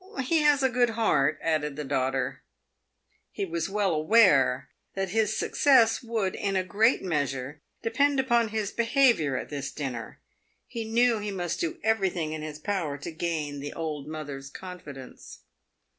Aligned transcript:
"He 0.29 0.39
has 0.41 0.63
a 0.63 0.69
good 0.69 0.89
heart," 0.89 1.37
added 1.43 1.75
the 1.75 1.83
daughter. 1.83 2.41
He 3.29 3.45
was 3.45 3.69
well 3.69 3.93
aware 3.93 4.69
that 4.95 5.09
his 5.09 5.37
success 5.37 6.01
would, 6.01 6.33
in 6.33 6.55
a 6.55 6.63
great 6.63 7.03
measure, 7.03 7.61
de 7.83 7.91
pend 7.91 8.19
upon 8.19 8.47
his 8.47 8.71
behaviour 8.71 9.37
at 9.37 9.49
this 9.51 9.69
dinner. 9.71 10.19
He 10.65 10.85
knew 10.85 11.19
he 11.19 11.29
must 11.29 11.59
do 11.59 11.77
everything 11.83 12.33
in 12.33 12.41
his 12.41 12.57
power 12.57 12.97
to 12.97 13.11
gain 13.11 13.59
the 13.59 13.73
old 13.73 14.07
mother's 14.07 14.49
confidence. 14.49 15.41